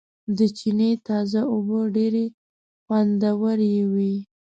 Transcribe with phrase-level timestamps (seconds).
[0.37, 2.25] د چينې تازه اوبه ډېرې
[2.85, 4.15] خوندورېوي